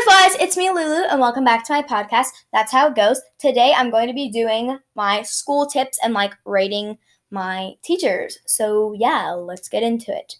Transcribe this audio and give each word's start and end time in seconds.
Butterflies, 0.00 0.40
it's 0.40 0.56
me, 0.56 0.70
Lulu, 0.70 1.08
and 1.10 1.20
welcome 1.20 1.44
back 1.44 1.62
to 1.66 1.74
my 1.74 1.82
podcast. 1.82 2.28
That's 2.54 2.72
how 2.72 2.88
it 2.88 2.94
goes. 2.94 3.20
Today, 3.38 3.74
I'm 3.76 3.90
going 3.90 4.06
to 4.06 4.14
be 4.14 4.30
doing 4.30 4.78
my 4.94 5.20
school 5.22 5.66
tips 5.66 5.98
and 6.02 6.14
like 6.14 6.32
rating 6.46 6.96
my 7.30 7.72
teachers. 7.82 8.38
So, 8.46 8.94
yeah, 8.96 9.32
let's 9.32 9.68
get 9.68 9.82
into 9.82 10.16
it. 10.16 10.36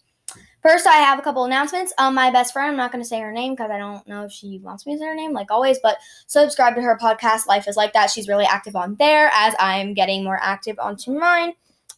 First, 0.63 0.87
I 0.87 0.95
have 0.95 1.19
a 1.19 1.23
couple 1.23 1.45
announcements. 1.45 1.93
Um, 1.99 2.15
my 2.15 2.31
best 2.31 2.55
friend, 2.55 2.71
I'm 2.71 2.77
not 2.77 2.91
going 2.91 3.05
to 3.05 3.09
say 3.09 3.21
her 3.21 3.33
name 3.33 3.53
because 3.53 3.71
I 3.71 3.77
don't 3.77 4.07
know 4.09 4.25
if 4.25 4.33
she 4.33 4.61
wants 4.63 4.87
me 4.87 4.95
to 4.95 4.99
say 4.99 5.07
her 5.07 5.15
name, 5.15 5.35
like 5.35 5.51
always, 5.51 5.79
but 5.83 5.99
subscribe 6.27 6.75
to 6.77 6.83
her 6.83 6.97
podcast, 6.97 7.47
Life 7.47 7.69
is 7.69 7.77
Like 7.77 7.93
That. 7.93 8.09
She's 8.09 8.29
really 8.29 8.47
active 8.47 8.77
on 8.77 8.97
there 8.99 9.31
as 9.35 9.55
I'm 9.59 9.93
getting 9.93 10.25
more 10.25 10.39
active 10.41 10.79
onto 10.79 11.19
mine. 11.19 11.53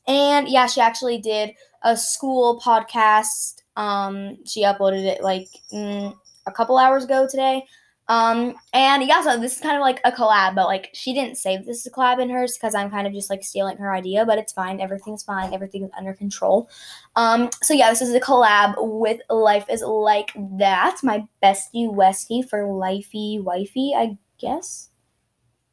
And 0.09 0.49
yeah, 0.49 0.67
she 0.67 0.81
actually 0.81 1.19
did 1.19 1.55
a 1.83 1.97
school 1.97 2.61
podcast. 2.61 3.63
Um, 3.77 4.39
she 4.47 4.65
uploaded 4.65 5.05
it 5.05 5.23
like. 5.23 5.47
Mm, 5.73 6.17
a 6.47 6.53
couple 6.53 6.79
hours 6.79 7.05
ago 7.05 7.27
today. 7.29 7.65
Um, 8.09 8.55
and 8.75 9.03
yeah, 9.05 9.23
so 9.23 9.39
this 9.39 9.57
is 9.57 9.61
kind 9.61 9.77
of 9.77 9.81
like 9.81 10.01
a 10.05 10.11
collab, 10.11 10.55
but 10.55 10.67
like 10.67 10.91
she 10.93 11.15
didn't 11.15 11.39
say 11.39 11.57
this 11.57 11.79
is 11.79 11.87
a 11.87 11.91
collab 11.91 12.21
in 12.21 12.31
hers 12.31 12.59
because 12.59 12.75
I'm 12.75 12.91
kind 12.91 13.07
of 13.07 13.13
just 13.13 13.31
like 13.31 13.45
stealing 13.45 13.77
her 13.79 13.95
idea, 13.95 14.27
but 14.27 14.39
it's 14.39 14.53
fine. 14.53 14.81
Everything's 14.81 15.23
fine. 15.23 15.55
Everything's 15.55 15.91
under 15.97 16.13
control. 16.13 16.69
Um, 17.17 17.49
so 17.63 17.75
yeah, 17.75 17.91
this 17.91 18.03
is 18.03 18.13
a 18.13 18.21
collab 18.21 18.75
with 18.79 19.21
Life 19.31 19.67
is 19.71 19.83
Like 19.83 20.33
That, 20.59 20.99
my 21.03 21.25
bestie 21.43 21.89
Westie 21.89 22.47
for 22.49 22.65
Lifey 22.65 23.43
Wifey, 23.43 23.93
I 23.97 24.19
guess. 24.39 24.91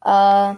Uh, 0.04 0.56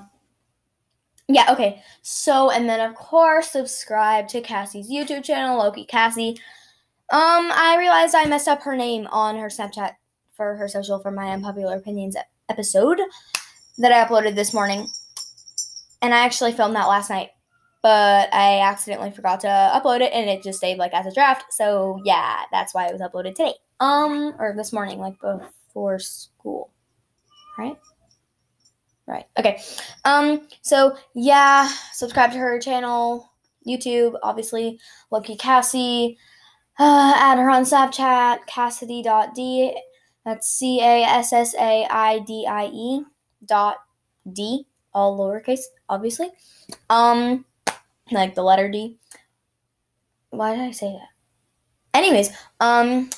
yeah, 1.29 1.51
okay. 1.51 1.81
So, 2.01 2.51
and 2.51 2.67
then 2.67 2.81
of 2.81 2.95
course, 2.95 3.51
subscribe 3.51 4.27
to 4.29 4.41
Cassie's 4.41 4.91
YouTube 4.91 5.23
channel, 5.23 5.57
Loki 5.57 5.85
Cassie. 5.85 6.37
Um, 7.11 7.51
I 7.53 7.77
realized 7.79 8.13
I 8.13 8.25
messed 8.25 8.47
up 8.47 8.61
her 8.63 8.75
name 8.75 9.07
on 9.07 9.37
her 9.37 9.47
Snapchat 9.47 9.93
for 10.41 10.55
her 10.55 10.67
social 10.67 10.97
for 10.97 11.11
my 11.11 11.29
unpopular 11.29 11.75
opinions 11.75 12.15
episode 12.49 12.99
that 13.77 13.91
I 13.91 14.03
uploaded 14.03 14.33
this 14.33 14.55
morning. 14.55 14.87
And 16.01 16.15
I 16.15 16.25
actually 16.25 16.51
filmed 16.51 16.75
that 16.75 16.87
last 16.87 17.11
night, 17.11 17.29
but 17.83 18.33
I 18.33 18.61
accidentally 18.61 19.11
forgot 19.11 19.41
to 19.41 19.47
upload 19.47 20.01
it 20.01 20.11
and 20.13 20.27
it 20.27 20.41
just 20.41 20.57
stayed 20.57 20.79
like 20.79 20.95
as 20.95 21.05
a 21.05 21.13
draft. 21.13 21.53
So 21.53 22.01
yeah, 22.05 22.45
that's 22.51 22.73
why 22.73 22.87
it 22.87 22.91
was 22.91 23.03
uploaded 23.03 23.35
today. 23.35 23.53
Um, 23.79 24.33
or 24.39 24.55
this 24.57 24.73
morning, 24.73 24.97
like 24.97 25.13
before 25.21 25.99
school. 25.99 26.71
Right? 27.59 27.77
Right. 29.05 29.25
Okay. 29.37 29.61
Um, 30.05 30.47
so 30.63 30.97
yeah, 31.13 31.69
subscribe 31.93 32.31
to 32.31 32.39
her 32.39 32.59
channel, 32.59 33.31
YouTube, 33.67 34.17
obviously, 34.23 34.79
Loki 35.11 35.35
Cassie. 35.35 36.17
Uh, 36.79 37.13
add 37.15 37.37
her 37.37 37.51
on 37.51 37.61
Snapchat, 37.61 38.47
Cassidy.d 38.47 39.77
that's 40.25 40.47
C 40.47 40.81
A 40.81 41.03
S 41.03 41.33
S 41.33 41.55
A 41.55 41.85
I 41.89 42.19
D 42.19 42.45
I 42.47 42.65
E 42.65 43.03
dot 43.45 43.77
D, 44.31 44.67
all 44.93 45.17
lowercase, 45.17 45.63
obviously. 45.89 46.29
Um, 46.89 47.45
like 48.11 48.35
the 48.35 48.43
letter 48.43 48.69
D. 48.69 48.97
Why 50.29 50.55
did 50.55 50.63
I 50.63 50.71
say 50.71 50.91
that? 50.91 51.09
Anyways, 51.97 52.31
um, 52.59 53.09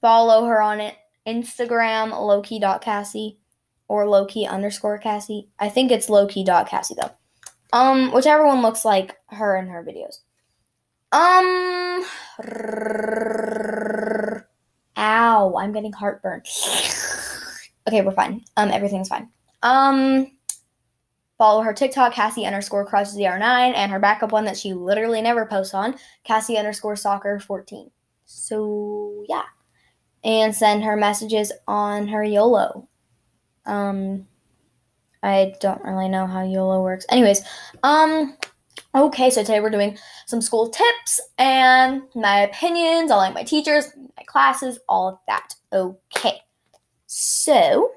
follow 0.00 0.46
her 0.46 0.60
on 0.60 0.80
it 0.80 0.94
Instagram 1.26 2.10
Loki.Cassie 2.10 3.38
or 3.88 4.08
Loki 4.08 4.46
underscore 4.46 4.98
Cassie. 4.98 5.48
I 5.58 5.68
think 5.68 5.90
it's 5.90 6.08
Loki.Cassie 6.08 6.96
though. 7.00 7.10
Um, 7.72 8.12
whichever 8.12 8.46
one 8.46 8.62
looks 8.62 8.84
like 8.84 9.16
her 9.30 9.56
in 9.56 9.68
her 9.68 9.84
videos. 9.84 10.18
Um. 11.12 12.04
Ow, 15.02 15.56
I'm 15.56 15.72
getting 15.72 15.92
heartburn. 15.92 16.42
okay, 17.88 18.02
we're 18.02 18.12
fine. 18.12 18.44
Um, 18.56 18.70
everything's 18.70 19.08
fine. 19.08 19.28
Um, 19.64 20.30
follow 21.38 21.62
her 21.62 21.72
TikTok, 21.72 22.12
Cassie 22.12 22.46
underscore 22.46 22.86
crush 22.86 23.08
ZR9, 23.08 23.74
and 23.74 23.90
her 23.90 23.98
backup 23.98 24.30
one 24.30 24.44
that 24.44 24.56
she 24.56 24.72
literally 24.72 25.20
never 25.20 25.44
posts 25.44 25.74
on, 25.74 25.96
Cassie 26.22 26.56
underscore 26.56 26.94
soccer 26.94 27.40
14. 27.40 27.90
So 28.26 29.24
yeah. 29.28 29.42
And 30.22 30.54
send 30.54 30.84
her 30.84 30.96
messages 30.96 31.50
on 31.66 32.06
her 32.06 32.22
YOLO. 32.22 32.88
Um, 33.66 34.28
I 35.20 35.54
don't 35.58 35.82
really 35.82 36.08
know 36.08 36.28
how 36.28 36.44
YOLO 36.44 36.80
works. 36.80 37.06
Anyways, 37.10 37.42
um, 37.82 38.36
Okay, 38.94 39.30
so 39.30 39.40
today 39.40 39.60
we're 39.60 39.70
doing 39.70 39.96
some 40.26 40.42
school 40.42 40.68
tips 40.68 41.18
and 41.38 42.02
my 42.14 42.40
opinions 42.40 43.10
on 43.10 43.16
like 43.16 43.34
my 43.34 43.42
teachers, 43.42 43.86
my 43.96 44.22
classes, 44.26 44.78
all 44.86 45.08
of 45.08 45.18
that. 45.26 45.54
Okay, 45.72 46.42
so 47.06 47.90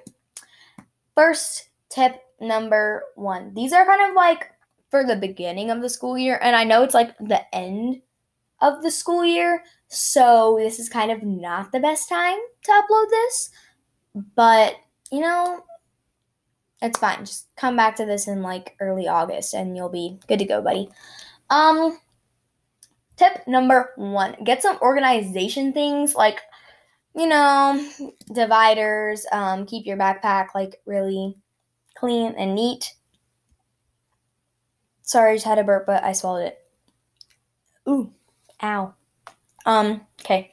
first 1.13 1.67
tip 1.89 2.21
number 2.39 3.03
one. 3.15 3.53
These 3.53 3.73
are 3.73 3.85
kind 3.85 4.09
of 4.09 4.15
like 4.15 4.51
for 4.89 5.03
the 5.03 5.17
beginning 5.17 5.69
of 5.69 5.81
the 5.81 5.89
school 5.89 6.17
year, 6.17 6.39
and 6.41 6.55
I 6.55 6.63
know 6.63 6.83
it's 6.83 6.93
like 6.93 7.17
the 7.17 7.41
end 7.53 8.01
of 8.61 8.81
the 8.81 8.91
school 8.91 9.25
year, 9.25 9.63
so 9.89 10.55
this 10.57 10.79
is 10.79 10.87
kind 10.87 11.11
of 11.11 11.23
not 11.23 11.73
the 11.73 11.79
best 11.81 12.07
time 12.07 12.37
to 12.63 12.71
upload 12.71 13.09
this, 13.09 13.49
but 14.35 14.75
you 15.11 15.19
know, 15.19 15.65
it's 16.81 16.99
fine. 16.99 17.19
Just 17.25 17.47
come 17.55 17.75
back 17.75 17.95
to 17.97 18.05
this 18.05 18.27
in 18.27 18.41
like 18.41 18.75
early 18.79 19.07
August 19.07 19.53
and 19.53 19.75
you'll 19.75 19.89
be 19.89 20.19
good 20.27 20.39
to 20.39 20.45
go, 20.45 20.61
buddy. 20.61 20.89
Um 21.49 21.97
tip 23.17 23.47
number 23.47 23.91
1. 23.95 24.43
Get 24.43 24.61
some 24.61 24.77
organization 24.81 25.73
things 25.73 26.15
like 26.15 26.41
you 27.15 27.27
know, 27.27 27.81
dividers, 28.33 29.25
um 29.31 29.65
keep 29.65 29.85
your 29.85 29.97
backpack 29.97 30.49
like 30.53 30.81
really 30.85 31.35
clean 31.95 32.33
and 32.37 32.55
neat. 32.55 32.93
Sorry, 35.01 35.31
I 35.31 35.35
just 35.35 35.45
had 35.45 35.59
a 35.59 35.63
burp, 35.63 35.85
but 35.85 36.03
I 36.03 36.13
swallowed 36.13 36.47
it. 36.47 36.57
Ooh, 37.87 38.11
ow. 38.63 38.95
Um, 39.65 40.01
okay. 40.21 40.51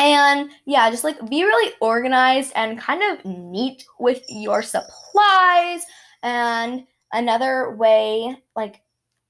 And 0.00 0.50
yeah, 0.64 0.90
just 0.90 1.04
like 1.04 1.28
be 1.28 1.44
really 1.44 1.74
organized 1.82 2.52
and 2.56 2.80
kind 2.80 3.02
of 3.02 3.22
neat 3.26 3.84
with 3.98 4.22
your 4.30 4.62
supplies. 4.62 5.84
And 6.22 6.86
another 7.12 7.76
way, 7.76 8.34
like, 8.56 8.80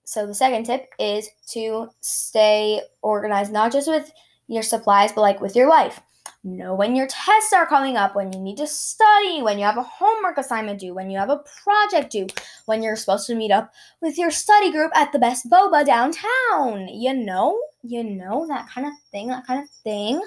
so 0.04 0.28
the 0.28 0.34
second 0.34 0.66
tip 0.66 0.88
is 1.00 1.28
to 1.48 1.88
stay 2.00 2.82
organized, 3.03 3.53
not 3.53 3.72
just 3.72 3.88
with 3.88 4.12
your 4.47 4.62
supplies, 4.62 5.10
but 5.10 5.22
like 5.22 5.41
with 5.41 5.56
your 5.56 5.69
life. 5.69 6.00
Know 6.42 6.75
when 6.75 6.97
your 6.97 7.06
tests 7.06 7.53
are 7.53 7.66
coming 7.66 7.97
up, 7.97 8.14
when 8.14 8.32
you 8.32 8.41
need 8.41 8.56
to 8.59 8.66
study, 8.66 9.42
when 9.42 9.59
you 9.59 9.64
have 9.64 9.76
a 9.76 9.82
homework 9.82 10.38
assignment 10.38 10.78
due, 10.80 10.94
when 10.94 11.10
you 11.10 11.19
have 11.19 11.28
a 11.30 11.44
project 11.62 12.12
due, 12.12 12.28
when 12.64 12.82
you're 12.82 12.97
supposed 12.97 13.26
to 13.26 13.34
meet 13.34 13.50
up 13.50 13.72
with 14.00 14.16
your 14.16 14.30
study 14.30 14.70
group 14.72 14.91
at 14.94 15.12
the 15.12 15.19
best 15.19 15.50
boba 15.50 15.84
downtown. 15.84 16.88
You 16.88 17.12
know, 17.12 17.60
you 17.82 18.04
know, 18.04 18.47
that 18.47 18.69
kind 18.70 18.86
of 18.86 18.94
thing, 19.10 19.26
that 19.28 19.47
kind 19.47 19.62
of 19.62 19.69
thing. 19.82 20.22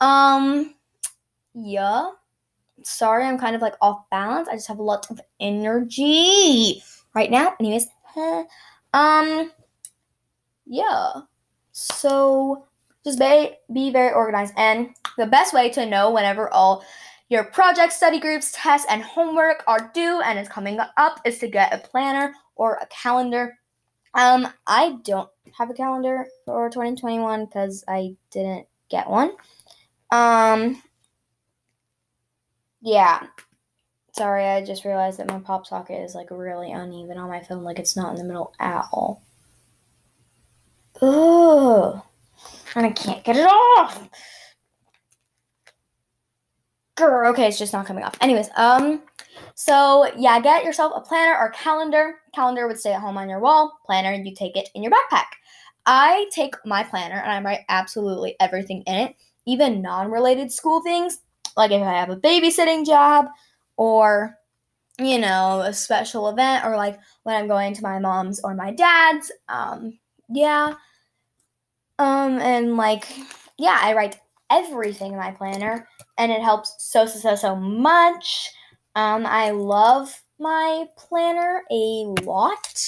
Um, 0.00 0.74
yeah. 1.54 2.10
Sorry, 2.82 3.24
I'm 3.24 3.38
kind 3.38 3.54
of 3.54 3.62
like 3.62 3.74
off 3.80 4.08
balance. 4.10 4.48
I 4.48 4.54
just 4.54 4.68
have 4.68 4.78
a 4.78 4.82
lot 4.82 5.10
of 5.10 5.20
energy 5.40 6.82
right 7.14 7.30
now. 7.30 7.54
Anyways, 7.60 7.86
um, 8.94 9.52
yeah. 10.66 11.12
So 11.72 12.66
just 13.04 13.18
be 13.18 13.52
be 13.72 13.90
very 13.90 14.12
organized, 14.12 14.54
and 14.56 14.90
the 15.18 15.26
best 15.26 15.52
way 15.52 15.68
to 15.70 15.86
know 15.86 16.10
whenever 16.10 16.48
all 16.50 16.84
your 17.28 17.44
projects, 17.44 17.96
study 17.96 18.18
groups, 18.18 18.52
tests, 18.54 18.86
and 18.90 19.02
homework 19.02 19.62
are 19.66 19.90
due 19.94 20.20
and 20.22 20.38
is 20.38 20.48
coming 20.48 20.78
up 20.96 21.20
is 21.24 21.38
to 21.38 21.48
get 21.48 21.72
a 21.72 21.78
planner 21.78 22.34
or 22.56 22.74
a 22.80 22.86
calendar. 22.86 23.56
Um, 24.14 24.48
I 24.66 24.96
don't 25.04 25.28
have 25.56 25.70
a 25.70 25.74
calendar 25.74 26.26
for 26.44 26.68
2021 26.70 27.44
because 27.44 27.84
I 27.86 28.16
didn't 28.32 28.66
get 28.88 29.08
one. 29.08 29.32
Um, 30.10 30.82
yeah. 32.80 33.26
Sorry, 34.16 34.44
I 34.44 34.64
just 34.64 34.84
realized 34.84 35.18
that 35.18 35.28
my 35.28 35.38
pop 35.38 35.66
socket 35.66 36.00
is 36.00 36.14
like 36.14 36.30
really 36.30 36.72
uneven 36.72 37.16
on 37.16 37.28
my 37.28 37.40
phone, 37.40 37.62
like 37.62 37.78
it's 37.78 37.96
not 37.96 38.10
in 38.10 38.16
the 38.16 38.24
middle 38.24 38.52
at 38.58 38.86
all. 38.92 39.22
Ugh. 41.00 42.02
And 42.74 42.86
I 42.86 42.90
can't 42.90 43.24
get 43.24 43.36
it 43.36 43.46
off. 43.46 44.08
Grr, 46.96 47.30
okay, 47.30 47.48
it's 47.48 47.58
just 47.58 47.72
not 47.72 47.86
coming 47.86 48.04
off. 48.04 48.16
Anyways, 48.20 48.50
um, 48.56 49.02
so 49.54 50.10
yeah, 50.18 50.40
get 50.40 50.64
yourself 50.64 50.92
a 50.94 51.00
planner 51.00 51.36
or 51.38 51.50
calendar. 51.50 52.16
Calendar 52.34 52.66
would 52.66 52.78
stay 52.78 52.92
at 52.92 53.00
home 53.00 53.16
on 53.16 53.28
your 53.28 53.40
wall. 53.40 53.78
Planner, 53.86 54.12
you 54.12 54.34
take 54.34 54.56
it 54.56 54.68
in 54.74 54.82
your 54.82 54.92
backpack. 54.92 55.26
I 55.86 56.28
take 56.32 56.54
my 56.66 56.82
planner 56.82 57.16
and 57.16 57.30
I 57.30 57.40
write 57.40 57.60
absolutely 57.68 58.36
everything 58.38 58.82
in 58.86 58.96
it 58.96 59.16
even 59.50 59.82
non 59.82 60.10
related 60.10 60.52
school 60.52 60.82
things, 60.82 61.18
like 61.56 61.72
if 61.72 61.82
I 61.82 61.92
have 61.92 62.10
a 62.10 62.16
babysitting 62.16 62.86
job 62.86 63.26
or, 63.76 64.36
you 64.98 65.18
know, 65.18 65.62
a 65.62 65.72
special 65.72 66.28
event 66.28 66.64
or 66.64 66.76
like 66.76 66.98
when 67.24 67.36
I'm 67.36 67.48
going 67.48 67.74
to 67.74 67.82
my 67.82 67.98
mom's 67.98 68.40
or 68.40 68.54
my 68.54 68.72
dad's. 68.72 69.32
Um, 69.48 69.98
yeah. 70.28 70.74
Um, 71.98 72.38
and 72.38 72.76
like, 72.76 73.06
yeah, 73.58 73.78
I 73.80 73.94
write 73.94 74.18
everything 74.48 75.12
in 75.12 75.18
my 75.18 75.32
planner, 75.32 75.86
and 76.16 76.32
it 76.32 76.40
helps 76.40 76.74
so 76.78 77.06
so 77.06 77.18
so 77.18 77.34
so 77.34 77.56
much. 77.56 78.50
Um, 78.94 79.26
I 79.26 79.50
love 79.50 80.22
my 80.38 80.86
planner 80.96 81.62
a 81.70 82.14
lot. 82.22 82.82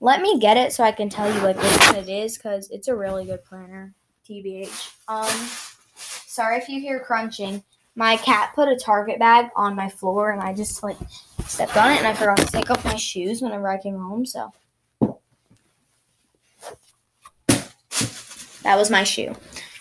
Let 0.00 0.20
me 0.20 0.38
get 0.38 0.56
it 0.56 0.72
so 0.72 0.82
I 0.82 0.92
can 0.92 1.08
tell 1.08 1.32
you 1.32 1.40
like 1.40 1.56
what 1.56 1.96
it 1.96 2.08
is 2.08 2.36
because 2.36 2.68
it's 2.70 2.88
a 2.88 2.96
really 2.96 3.24
good 3.24 3.44
planner. 3.44 3.94
TBH. 4.28 4.90
Um, 5.06 5.73
sorry 6.34 6.56
if 6.58 6.68
you 6.68 6.80
hear 6.80 6.98
crunching. 6.98 7.62
My 7.94 8.16
cat 8.16 8.50
put 8.56 8.68
a 8.68 8.76
Target 8.76 9.20
bag 9.20 9.50
on 9.54 9.76
my 9.76 9.88
floor 9.88 10.32
and 10.32 10.42
I 10.42 10.52
just 10.52 10.82
like 10.82 10.96
stepped 11.46 11.76
on 11.76 11.92
it 11.92 11.98
and 11.98 12.06
I 12.08 12.12
forgot 12.12 12.38
to 12.38 12.46
take 12.46 12.70
off 12.70 12.84
my 12.84 12.96
shoes 12.96 13.40
whenever 13.40 13.68
I 13.68 13.78
came 13.78 13.96
home. 13.96 14.26
So 14.26 14.52
that 18.64 18.76
was 18.76 18.90
my 18.90 19.04
shoe. 19.04 19.32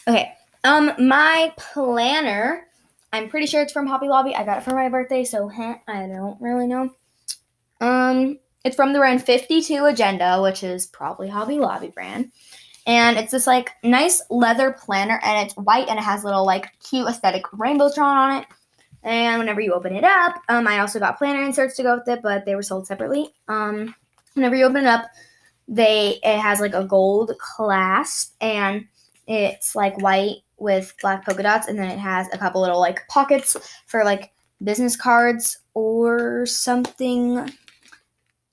Okay. 0.08 0.34
Um, 0.64 0.92
my 1.00 1.54
planner. 1.58 2.68
I'm 3.12 3.30
pretty 3.30 3.48
sure 3.48 3.62
it's 3.62 3.74
from 3.74 3.88
Hobby 3.88 4.08
Lobby. 4.08 4.36
I 4.36 4.44
got 4.44 4.60
it 4.60 4.64
for 4.64 4.76
my 4.76 4.90
birthday, 4.90 5.24
so 5.24 5.48
heh, 5.48 5.76
I 5.88 6.08
don't 6.08 6.40
really 6.42 6.68
know. 6.68 6.92
Um, 7.82 8.40
it's 8.64 8.76
from 8.76 8.94
the 8.94 9.00
brand 9.00 9.24
52 9.24 9.86
Agenda, 9.86 10.42
which 10.42 10.64
is 10.64 10.88
probably 10.88 11.30
Hobby 11.30 11.60
Lobby 11.60 11.90
brand. 11.90 12.32
And 12.86 13.18
it's 13.18 13.32
this 13.32 13.48
like 13.48 13.72
nice 13.84 14.22
leather 14.30 14.72
planner 14.72 15.20
and 15.24 15.46
it's 15.46 15.56
white 15.56 15.88
and 15.88 15.98
it 15.98 16.04
has 16.04 16.24
little 16.24 16.46
like 16.46 16.68
cute 16.80 17.08
aesthetic 17.08 17.44
rainbows 17.54 17.96
drawn 17.96 18.18
on 18.18 18.42
it. 18.42 18.48
And 19.04 19.40
whenever 19.40 19.62
you 19.62 19.74
open 19.74 19.96
it 19.96 20.04
up, 20.04 20.42
um, 20.50 20.68
I 20.68 20.80
also 20.80 21.00
got 21.00 21.18
planner 21.18 21.42
inserts 21.42 21.76
to 21.78 21.84
go 21.84 21.98
with 21.98 22.08
it, 22.08 22.22
but 22.22 22.46
they 22.46 22.56
were 22.56 22.64
sold 22.64 22.88
separately. 22.88 23.34
Um, 23.48 23.96
whenever 24.34 24.56
you 24.56 24.66
open 24.66 24.78
it 24.78 24.88
up, 24.88 25.06
they 25.68 26.20
it 26.24 26.40
has 26.40 26.60
like 26.60 26.74
a 26.74 26.84
gold 26.84 27.32
clasp 27.40 28.36
and 28.42 28.86
it's 29.28 29.76
like 29.76 30.02
white 30.02 30.38
with 30.58 30.94
black 31.02 31.26
polka 31.26 31.44
dots, 31.44 31.68
and 31.68 31.78
then 31.78 31.90
it 31.90 32.00
has 32.00 32.28
a 32.34 32.38
couple 32.38 32.62
little 32.62 32.80
like 32.80 33.08
pockets 33.08 33.56
for 33.86 34.04
like 34.04 34.32
business 34.64 34.96
cards 34.96 35.60
or 35.74 36.46
something 36.46 37.50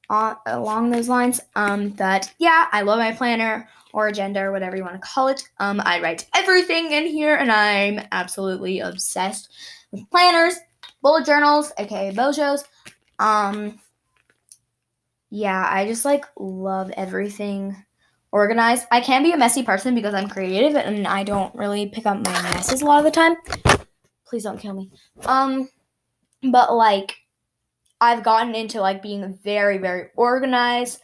on, 0.09 0.37
along 0.47 0.91
those 0.91 1.09
lines. 1.09 1.41
Um, 1.55 1.91
but 1.91 2.33
yeah, 2.39 2.67
I 2.73 2.83
love 2.83 2.99
my 2.99 3.13
planner 3.13 3.69
or 3.93 4.09
agenda 4.09 4.41
or 4.41 4.53
whatever 4.53 4.77
you 4.77 4.83
want 4.83 4.95
to 4.95 5.07
call 5.07 5.29
it. 5.29 5.43
Um, 5.59 5.81
I 5.85 6.01
write 6.01 6.27
everything 6.35 6.93
in 6.93 7.07
here, 7.07 7.37
and 7.37 7.51
I'm 7.51 8.07
absolutely 8.13 8.81
obsessed 8.81 9.51
with 9.91 10.09
planners, 10.11 10.55
bullet 11.03 11.27
journals, 11.27 11.73
aka 11.79 12.13
bujos. 12.13 12.65
Um, 13.19 13.79
yeah, 15.31 15.67
I 15.71 15.87
just 15.87 16.05
like 16.05 16.25
love 16.37 16.91
everything 16.97 17.77
organized. 18.33 18.87
I 18.91 19.01
can 19.01 19.23
be 19.23 19.33
a 19.33 19.37
messy 19.37 19.63
person 19.63 19.95
because 19.95 20.15
I'm 20.15 20.29
creative 20.29 20.77
and 20.77 21.07
I 21.07 21.25
don't 21.25 21.55
really 21.55 21.87
pick 21.87 22.07
up 22.07 22.25
my 22.25 22.43
messes 22.43 22.83
a 22.83 22.85
lot 22.85 22.99
of 22.99 23.05
the 23.05 23.11
time. 23.11 23.37
Please 24.27 24.45
don't 24.45 24.59
kill 24.59 24.75
me. 24.75 24.91
Um, 25.27 25.69
but 26.51 26.75
like 26.75 27.17
I've 28.01 28.23
gotten 28.23 28.55
into 28.55 28.81
like 28.81 29.03
being 29.03 29.39
very, 29.43 29.79
very 29.79 30.09
organized, 30.17 31.01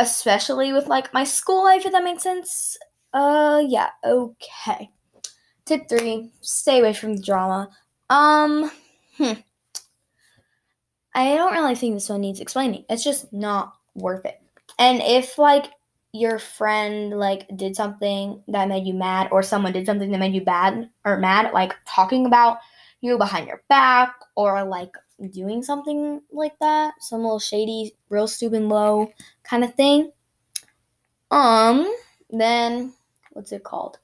especially 0.00 0.72
with 0.72 0.88
like 0.88 1.14
my 1.14 1.22
school 1.24 1.62
life, 1.62 1.86
if 1.86 1.92
that 1.92 2.02
makes 2.02 2.24
sense. 2.24 2.76
Uh, 3.12 3.62
yeah, 3.66 3.90
okay. 4.04 4.90
Tip 5.66 5.88
three: 5.88 6.32
stay 6.40 6.80
away 6.80 6.92
from 6.92 7.16
the 7.16 7.22
drama. 7.22 7.68
Um, 8.08 8.70
hmm. 9.16 9.32
I 11.14 11.36
don't 11.36 11.52
really 11.52 11.74
think 11.74 11.94
this 11.94 12.08
one 12.08 12.22
needs 12.22 12.40
explaining. 12.40 12.84
It's 12.88 13.04
just 13.04 13.32
not 13.32 13.74
worth 13.94 14.24
it. 14.24 14.40
And 14.78 15.02
if 15.02 15.38
like 15.38 15.66
your 16.12 16.38
friend 16.38 17.10
like 17.10 17.46
did 17.56 17.76
something 17.76 18.42
that 18.48 18.68
made 18.68 18.86
you 18.86 18.94
mad 18.94 19.28
or 19.30 19.42
someone 19.42 19.72
did 19.72 19.86
something 19.86 20.10
that 20.10 20.18
made 20.18 20.34
you 20.34 20.40
bad 20.40 20.90
or 21.04 21.16
mad 21.18 21.52
like 21.52 21.72
talking 21.86 22.26
about 22.26 22.58
you 23.00 23.16
behind 23.16 23.46
your 23.46 23.62
back 23.68 24.14
or 24.34 24.64
like 24.64 24.90
doing 25.28 25.62
something 25.62 26.20
like 26.32 26.58
that 26.60 26.94
some 27.00 27.22
little 27.22 27.38
shady 27.38 27.94
real 28.08 28.28
stupid 28.28 28.62
low 28.62 29.10
kind 29.42 29.64
of 29.64 29.74
thing. 29.74 30.10
Um 31.30 31.92
then 32.30 32.92
what's 33.32 33.52
it 33.52 33.64
called? 33.64 33.98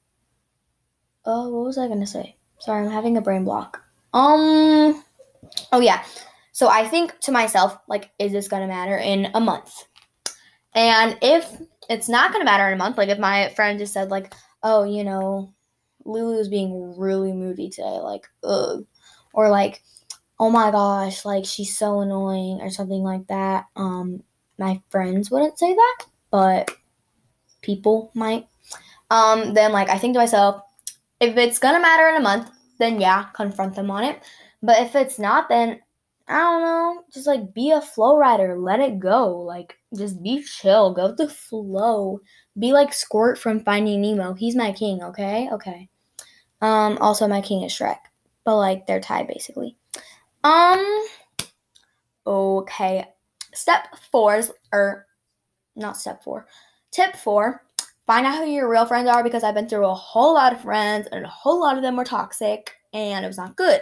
Oh 1.24 1.48
what 1.50 1.64
was 1.64 1.78
i 1.78 1.88
gonna 1.88 2.06
say? 2.06 2.36
Sorry 2.58 2.84
i'm 2.84 2.90
having 2.90 3.16
a 3.16 3.22
brain 3.22 3.44
block. 3.44 3.82
Um 4.12 5.02
oh 5.72 5.80
yeah. 5.80 6.04
So 6.52 6.68
i 6.68 6.86
think 6.86 7.18
to 7.20 7.32
myself 7.32 7.78
like 7.88 8.10
is 8.18 8.32
this 8.32 8.48
gonna 8.48 8.68
matter 8.68 8.96
in 8.96 9.28
a 9.34 9.40
month? 9.40 9.84
And 10.74 11.16
if 11.22 11.56
it's 11.88 12.08
not 12.08 12.32
to 12.32 12.44
matter 12.44 12.66
in 12.68 12.74
a 12.74 12.76
month. 12.76 12.98
Like 12.98 13.08
if 13.08 13.18
my 13.18 13.48
friend 13.50 13.78
just 13.78 13.92
said 13.92 14.10
like, 14.10 14.34
"Oh, 14.62 14.84
you 14.84 15.04
know, 15.04 15.52
Lulu's 16.04 16.48
being 16.48 16.94
really 16.98 17.32
moody 17.32 17.68
today," 17.70 17.98
like, 18.02 18.26
ugh, 18.44 18.84
or 19.34 19.50
like, 19.50 19.82
"Oh 20.38 20.50
my 20.50 20.70
gosh, 20.70 21.24
like 21.24 21.44
she's 21.44 21.76
so 21.76 22.00
annoying," 22.00 22.60
or 22.60 22.70
something 22.70 23.02
like 23.02 23.26
that. 23.28 23.66
Um, 23.76 24.22
my 24.58 24.80
friends 24.90 25.30
wouldn't 25.30 25.58
say 25.58 25.74
that, 25.74 25.98
but 26.30 26.70
people 27.62 28.10
might. 28.14 28.46
Um, 29.10 29.54
then 29.54 29.72
like 29.72 29.88
I 29.88 29.98
think 29.98 30.14
to 30.14 30.20
myself, 30.20 30.62
if 31.20 31.36
it's 31.36 31.58
gonna 31.58 31.80
matter 31.80 32.08
in 32.08 32.16
a 32.16 32.20
month, 32.20 32.50
then 32.78 33.00
yeah, 33.00 33.24
confront 33.34 33.74
them 33.74 33.90
on 33.90 34.04
it. 34.04 34.22
But 34.62 34.80
if 34.80 34.94
it's 34.94 35.18
not, 35.18 35.48
then 35.48 35.80
I 36.28 36.38
don't 36.38 36.62
know, 36.62 37.04
just 37.12 37.26
like 37.26 37.54
be 37.54 37.70
a 37.70 37.80
flow 37.80 38.18
rider, 38.18 38.58
let 38.58 38.80
it 38.80 38.98
go. 38.98 39.38
Like 39.40 39.78
just 39.96 40.22
be 40.22 40.42
chill, 40.42 40.92
go 40.92 41.08
with 41.08 41.18
the 41.18 41.28
flow. 41.28 42.20
Be 42.58 42.72
like 42.72 42.92
Squirt 42.92 43.38
from 43.38 43.60
Finding 43.60 44.00
Nemo. 44.00 44.34
He's 44.34 44.56
my 44.56 44.72
king, 44.72 45.02
okay? 45.02 45.48
Okay. 45.52 45.88
Um 46.62 46.98
also 47.00 47.28
my 47.28 47.40
king 47.42 47.62
is 47.62 47.72
Shrek. 47.72 47.98
But 48.44 48.56
like 48.56 48.86
they're 48.86 49.00
tied 49.00 49.28
basically. 49.28 49.76
Um 50.46 51.06
okay. 52.24 53.04
Step 53.52 53.88
4 54.12 54.36
is 54.36 54.52
or 54.72 55.06
not 55.74 55.96
step 55.96 56.22
4. 56.22 56.46
Tip 56.92 57.16
4 57.16 57.62
find 58.06 58.24
out 58.24 58.38
who 58.38 58.48
your 58.48 58.70
real 58.70 58.86
friends 58.86 59.08
are 59.08 59.24
because 59.24 59.42
I've 59.42 59.54
been 59.54 59.68
through 59.68 59.86
a 59.86 59.94
whole 59.94 60.34
lot 60.34 60.52
of 60.52 60.60
friends 60.60 61.08
and 61.10 61.24
a 61.24 61.28
whole 61.28 61.60
lot 61.60 61.76
of 61.76 61.82
them 61.82 61.96
were 61.96 62.04
toxic 62.04 62.76
and 62.92 63.24
it 63.24 63.28
was 63.28 63.36
not 63.36 63.56
good. 63.56 63.80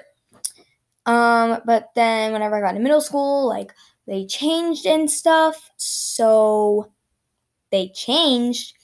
Um, 1.05 1.61
but 1.67 1.91
then 1.95 2.33
whenever 2.33 2.57
I 2.57 2.67
got 2.67 2.73
to 2.73 2.81
middle 2.81 3.03
school, 3.03 3.47
like 3.47 3.75
they 4.07 4.25
changed 4.25 4.87
and 4.87 5.11
stuff. 5.11 5.71
So 5.77 6.91
they 7.71 7.89
changed 7.89 8.75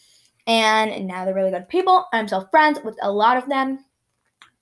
and 0.47 1.06
now 1.06 1.25
they're 1.25 1.35
really 1.35 1.50
good 1.50 1.69
people. 1.69 2.05
I'm 2.12 2.26
still 2.26 2.49
friends 2.50 2.79
with 2.85 2.99
a 3.00 3.11
lot 3.11 3.38
of 3.38 3.49
them. 3.49 3.87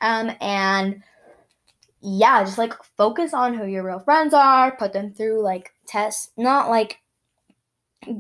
Um, 0.00 0.30
and 0.40 1.02
yeah, 2.00 2.42
just 2.44 2.58
like 2.58 2.74
focus 2.96 3.34
on 3.34 3.54
who 3.54 3.66
your 3.66 3.84
real 3.84 4.00
friends 4.00 4.34
are, 4.34 4.76
put 4.76 4.92
them 4.92 5.12
through 5.12 5.42
like 5.42 5.72
tests, 5.86 6.30
not 6.36 6.68
like 6.68 6.98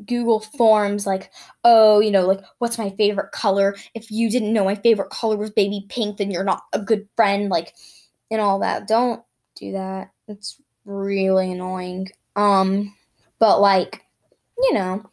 Google 0.06 0.40
Forms, 0.40 1.06
like, 1.06 1.30
oh, 1.64 2.00
you 2.00 2.10
know, 2.10 2.26
like, 2.26 2.40
what's 2.58 2.78
my 2.78 2.90
favorite 2.90 3.32
color? 3.32 3.76
If 3.94 4.10
you 4.10 4.30
didn't 4.30 4.52
know 4.52 4.64
my 4.64 4.74
favorite 4.74 5.10
color 5.10 5.36
was 5.36 5.50
baby 5.50 5.86
pink, 5.88 6.16
then 6.18 6.30
you're 6.30 6.44
not 6.44 6.62
a 6.72 6.80
good 6.80 7.08
friend, 7.16 7.48
like, 7.48 7.74
and 8.30 8.40
all 8.40 8.58
that. 8.60 8.88
Don't 8.88 9.22
do 9.54 9.72
that. 9.72 10.10
It's 10.26 10.60
really 10.84 11.52
annoying. 11.52 12.08
Um, 12.36 12.94
but 13.38 13.60
like, 13.60 14.04
you 14.58 14.74
know, 14.74 15.08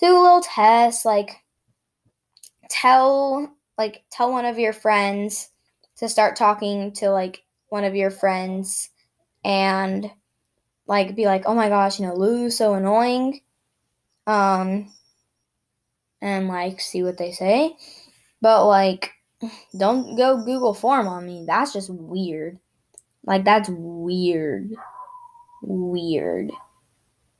do 0.00 0.06
a 0.06 0.20
little 0.20 0.42
test, 0.42 1.04
like 1.04 1.36
tell 2.68 3.50
like 3.78 4.04
tell 4.10 4.30
one 4.30 4.44
of 4.44 4.58
your 4.58 4.72
friends 4.72 5.50
to 5.96 6.08
start 6.08 6.36
talking 6.36 6.92
to 6.92 7.10
like 7.10 7.42
one 7.68 7.84
of 7.84 7.94
your 7.94 8.10
friends 8.10 8.90
and 9.44 10.10
like 10.86 11.14
be 11.14 11.26
like, 11.26 11.44
"Oh 11.46 11.54
my 11.54 11.68
gosh, 11.68 12.00
you 12.00 12.06
know, 12.06 12.14
Lulu's 12.14 12.56
so 12.56 12.74
annoying." 12.74 13.40
Um 14.26 14.92
and 16.20 16.48
like 16.48 16.80
see 16.80 17.02
what 17.02 17.18
they 17.18 17.32
say. 17.32 17.76
But 18.40 18.66
like 18.66 19.12
don't 19.76 20.16
go 20.16 20.42
Google 20.44 20.74
form 20.74 21.06
on 21.06 21.26
me. 21.26 21.44
That's 21.46 21.72
just 21.72 21.90
weird. 21.90 22.58
Like, 23.24 23.44
that's 23.44 23.68
weird. 23.68 24.74
Weird. 25.62 26.50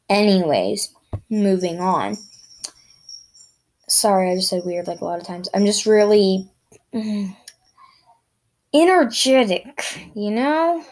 Anyways, 0.09 0.95
moving 1.31 1.81
on. 1.81 2.17
Sorry, 3.89 4.31
I 4.31 4.35
just 4.37 4.51
said 4.51 4.63
weird 4.65 4.87
like 4.87 5.01
a 5.01 5.05
lot 5.05 5.21
of 5.21 5.27
times. 5.27 5.49
I'm 5.55 5.65
just 5.65 5.87
really 5.87 6.49
energetic, 8.75 9.85
you 10.15 10.31
know? 10.31 10.85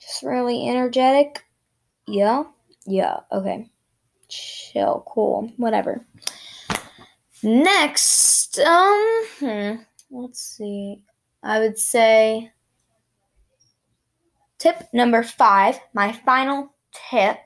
Just 0.00 0.22
really 0.22 0.68
energetic. 0.68 1.44
Yeah? 2.06 2.44
Yeah, 2.86 3.20
okay. 3.30 3.68
Chill, 4.28 5.04
cool, 5.06 5.52
whatever. 5.56 6.04
Next, 7.42 8.58
um, 8.58 9.24
hmm, 9.38 9.72
let's 10.10 10.40
see. 10.40 11.02
I 11.42 11.58
would 11.58 11.78
say 11.78 12.52
Tip 14.62 14.86
number 14.92 15.24
five, 15.24 15.80
my 15.92 16.12
final 16.12 16.72
tip 17.10 17.38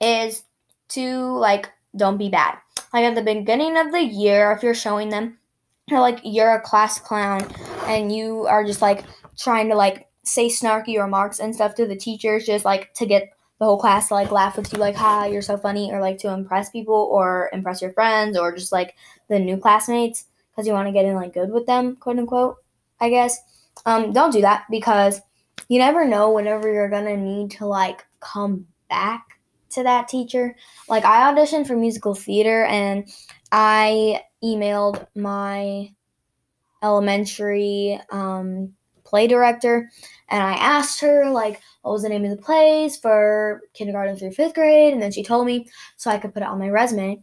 is 0.00 0.44
to 0.88 1.36
like 1.36 1.70
don't 1.94 2.16
be 2.16 2.30
bad. 2.30 2.56
Like 2.90 3.04
at 3.04 3.14
the 3.14 3.20
beginning 3.20 3.76
of 3.76 3.92
the 3.92 4.00
year, 4.00 4.52
if 4.52 4.62
you're 4.62 4.72
showing 4.72 5.10
them 5.10 5.36
or 5.90 6.00
like 6.00 6.20
you're 6.24 6.54
a 6.54 6.60
class 6.60 6.98
clown 6.98 7.40
and 7.86 8.14
you 8.14 8.46
are 8.46 8.64
just 8.64 8.82
like 8.82 9.04
trying 9.38 9.68
to 9.68 9.74
like 9.74 10.08
say 10.24 10.48
snarky 10.48 11.00
remarks 11.00 11.38
and 11.38 11.54
stuff 11.54 11.74
to 11.74 11.86
the 11.86 11.96
teachers 11.96 12.46
just 12.46 12.64
like 12.64 12.92
to 12.94 13.06
get 13.06 13.30
the 13.58 13.64
whole 13.64 13.78
class 13.78 14.08
to 14.08 14.14
like 14.14 14.30
laugh 14.30 14.56
with 14.56 14.72
you 14.72 14.78
like 14.78 14.94
ha 14.94 15.24
you're 15.24 15.42
so 15.42 15.56
funny 15.56 15.90
or 15.90 16.00
like 16.00 16.18
to 16.18 16.28
impress 16.28 16.70
people 16.70 17.08
or 17.10 17.50
impress 17.52 17.80
your 17.80 17.92
friends 17.92 18.38
or 18.38 18.54
just 18.54 18.72
like 18.72 18.94
the 19.28 19.38
new 19.38 19.56
classmates 19.56 20.26
because 20.50 20.66
you 20.66 20.72
want 20.72 20.86
to 20.86 20.92
get 20.92 21.04
in 21.04 21.14
like 21.14 21.32
good 21.34 21.50
with 21.50 21.66
them 21.66 21.96
quote 21.96 22.18
unquote 22.18 22.56
i 23.00 23.08
guess. 23.08 23.38
Um 23.86 24.12
don't 24.12 24.32
do 24.32 24.40
that 24.40 24.64
because 24.70 25.20
you 25.68 25.78
never 25.78 26.06
know 26.06 26.32
whenever 26.32 26.72
you're 26.72 26.90
gonna 26.90 27.16
need 27.16 27.50
to 27.52 27.66
like 27.66 28.04
come 28.20 28.66
back 28.88 29.24
to 29.70 29.82
that 29.82 30.08
teacher. 30.08 30.56
Like 30.88 31.04
i 31.04 31.32
auditioned 31.32 31.66
for 31.66 31.76
musical 31.76 32.14
theater 32.14 32.64
and 32.64 33.08
i 33.52 34.22
emailed 34.42 35.06
my 35.14 35.90
elementary 36.82 38.00
um, 38.10 38.72
play 39.04 39.26
director 39.26 39.90
and 40.28 40.42
I 40.42 40.52
asked 40.54 41.00
her 41.00 41.30
like 41.30 41.60
what 41.82 41.92
was 41.92 42.02
the 42.02 42.08
name 42.08 42.24
of 42.24 42.30
the 42.30 42.42
plays 42.42 42.96
for 42.96 43.62
kindergarten 43.72 44.16
through 44.16 44.32
fifth 44.32 44.54
grade, 44.54 44.92
and 44.92 45.02
then 45.02 45.10
she 45.10 45.22
told 45.22 45.46
me 45.46 45.66
so 45.96 46.10
I 46.10 46.18
could 46.18 46.34
put 46.34 46.42
it 46.42 46.48
on 46.48 46.58
my 46.58 46.68
resume 46.68 47.22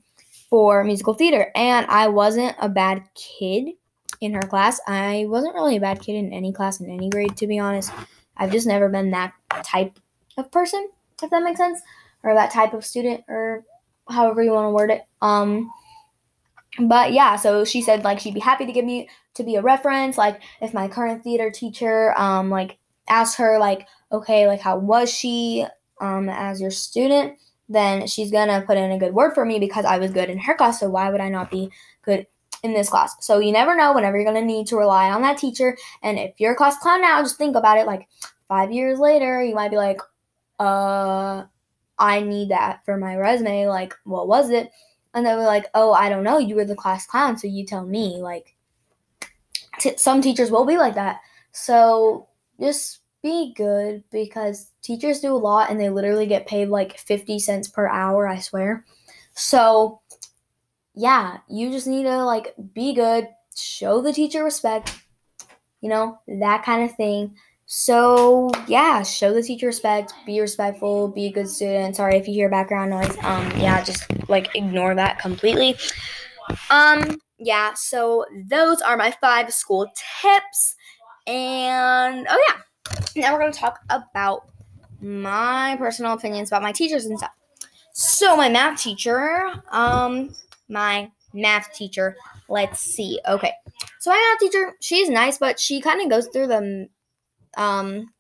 for 0.50 0.84
musical 0.84 1.14
theater. 1.14 1.52
And 1.56 1.86
I 1.88 2.08
wasn't 2.08 2.56
a 2.60 2.70
bad 2.70 3.04
kid 3.14 3.74
in 4.22 4.34
her 4.34 4.42
class. 4.42 4.80
I 4.88 5.26
wasn't 5.28 5.54
really 5.54 5.76
a 5.76 5.82
bad 5.82 6.02
kid 6.02 6.16
in 6.16 6.34
any 6.34 6.52
class 6.52 6.80
in 6.80 6.90
any 6.90 7.10
grade, 7.10 7.38
to 7.38 7.48
be 7.48 7.60
honest. 7.60 7.92
I've 8.38 8.52
just 8.52 8.68
never 8.68 8.90
been 8.90 9.12
that 9.12 9.34
type 9.64 10.00
of 10.38 10.52
person, 10.52 10.90
if 11.22 11.30
that 11.30 11.44
makes 11.44 11.60
sense, 11.60 11.80
or 12.24 12.34
that 12.34 12.52
type 12.52 12.74
of 12.74 12.84
student, 12.84 13.24
or 13.28 13.64
however 14.10 14.42
you 14.42 14.52
want 14.52 14.66
to 14.66 14.72
word 14.72 14.90
it. 14.90 15.04
Um, 15.22 15.70
but 16.80 17.14
yeah, 17.14 17.36
so 17.36 17.64
she 17.64 17.82
said 17.82 18.04
like 18.04 18.20
she'd 18.20 18.34
be 18.34 18.40
happy 18.40 18.66
to 18.66 18.72
give 18.72 18.86
me 18.86 19.10
to 19.36 19.44
be 19.44 19.56
a 19.56 19.62
reference. 19.62 20.18
Like 20.18 20.42
if 20.62 20.74
my 20.74 20.88
current 20.88 21.24
theater 21.24 21.50
teacher 21.50 22.14
um 22.18 22.50
like 22.50 22.78
asked 23.08 23.38
her 23.38 23.60
like 23.60 23.88
okay 24.12 24.48
like 24.48 24.62
how 24.62 24.78
was 24.78 25.12
she 25.12 25.66
um 26.02 26.30
as 26.30 26.60
your 26.60 26.72
student, 26.72 27.38
then 27.70 28.08
she's 28.08 28.32
gonna 28.32 28.62
put 28.62 28.78
in 28.78 28.92
a 28.92 29.00
good 29.00 29.14
word 29.14 29.34
for 29.34 29.46
me 29.46 29.60
because 29.60 29.86
I 29.86 29.98
was 29.98 30.12
good 30.12 30.30
in 30.30 30.38
her 30.40 30.56
class. 30.56 30.80
So 30.80 30.90
why 30.90 31.10
would 31.10 31.22
I 31.22 31.30
not 31.30 31.50
be 31.50 31.72
good 32.04 32.28
in 32.64 32.74
this 32.74 32.90
class? 32.90 33.16
So 33.22 33.40
you 33.40 33.52
never 33.52 33.76
know 33.76 33.94
whenever 33.94 34.18
you're 34.18 34.26
gonna 34.26 34.46
need 34.46 34.68
to 34.68 34.78
rely 34.78 35.12
on 35.12 35.22
that 35.22 35.38
teacher. 35.38 35.78
And 36.04 36.20
if 36.20 36.40
you're 36.40 36.54
a 36.54 36.58
class 36.58 36.78
clown 36.80 37.02
now, 37.02 37.22
just 37.22 37.38
think 37.38 37.56
about 37.56 37.78
it. 37.78 37.88
Like 37.88 38.08
five 38.48 38.72
years 38.72 39.00
later, 39.00 39.44
you 39.44 39.56
might 39.56 39.72
be 39.72 39.78
like, 39.78 40.02
uh, 40.60 41.44
I 41.98 42.22
need 42.22 42.50
that 42.50 42.84
for 42.86 42.98
my 42.98 43.16
resume. 43.16 43.68
Like 43.68 43.94
what 44.04 44.28
was 44.28 44.50
it? 44.50 44.72
And 45.16 45.26
they 45.26 45.34
were 45.34 45.44
like, 45.44 45.66
"Oh, 45.74 45.94
I 45.94 46.10
don't 46.10 46.24
know. 46.24 46.38
You 46.38 46.56
were 46.56 46.66
the 46.66 46.76
class 46.76 47.08
clown, 47.08 47.38
so 47.38 47.48
you 47.48 47.66
tell 47.66 47.86
me." 47.86 48.18
Like, 48.22 48.56
t- 49.80 49.98
some 49.98 50.22
teachers 50.22 50.52
will 50.52 50.66
be 50.66 50.78
like 50.78 50.96
that. 50.96 51.22
So 51.52 52.28
just 52.60 53.00
be 53.24 53.54
good 53.56 54.04
because 54.12 54.72
teachers 54.84 55.22
do 55.22 55.34
a 55.34 55.38
lot, 55.38 55.72
and 55.72 55.80
they 55.80 55.90
literally 55.90 56.28
get 56.28 56.48
paid 56.48 56.68
like 56.70 56.98
fifty 57.00 57.40
cents 57.40 57.68
per 57.68 57.88
hour. 57.88 58.28
I 58.28 58.40
swear. 58.40 58.86
So 59.34 60.02
yeah, 60.94 61.38
you 61.50 61.72
just 61.72 61.88
need 61.88 62.04
to 62.04 62.24
like 62.24 62.54
be 62.74 62.94
good, 62.94 63.28
show 63.56 64.02
the 64.02 64.14
teacher 64.14 64.44
respect, 64.44 65.02
you 65.82 65.90
know, 65.90 66.20
that 66.28 66.64
kind 66.64 66.90
of 66.90 66.96
thing. 66.96 67.36
So 67.68 68.52
yeah, 68.68 69.02
show 69.02 69.34
the 69.34 69.42
teacher 69.42 69.68
respect, 69.68 70.14
be 70.26 70.40
respectful, 70.40 71.08
be 71.08 71.28
a 71.28 71.32
good 71.32 71.50
student. 71.50 71.96
Sorry 71.96 72.16
if 72.18 72.28
you 72.28 72.34
hear 72.34 72.50
background 72.50 72.92
noise. 72.92 73.18
Um, 73.24 73.52
yeah, 73.60 73.84
just 73.84 74.06
like 74.30 74.56
ignore 74.56 74.94
that 74.94 75.20
completely. 75.20 75.76
Um, 76.70 77.20
yeah, 77.40 77.74
so 77.74 78.26
those 78.48 78.82
are 78.82 78.96
my 78.98 79.12
five 79.20 79.52
school 79.52 79.88
tips. 80.22 80.76
And 81.26 82.28
oh 82.30 82.44
yeah, 82.48 82.96
now 83.16 83.34
we're 83.34 83.40
gonna 83.40 83.52
talk 83.52 83.80
about 83.90 84.48
my 85.02 85.76
personal 85.78 86.14
opinions 86.14 86.50
about 86.50 86.62
my 86.62 86.72
teachers 86.72 87.06
and 87.06 87.18
stuff. 87.18 87.34
So 87.94 88.38
my 88.38 88.50
math 88.50 88.82
teacher, 88.82 89.52
um, 89.72 90.36
my 90.70 91.12
math 91.34 91.74
teacher, 91.74 92.16
let's 92.48 92.80
see. 92.80 93.20
Okay. 93.28 93.54
So 94.00 94.12
my 94.12 94.18
math 94.18 94.40
teacher, 94.40 94.74
she's 94.82 95.10
nice, 95.10 95.40
but 95.40 95.60
she 95.60 95.82
kind 95.82 96.02
of 96.02 96.10
goes 96.10 96.28
through 96.28 96.48
the 96.48 96.90
um, 97.58 98.14